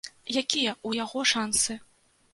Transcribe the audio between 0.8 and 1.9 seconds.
ў яго шансы?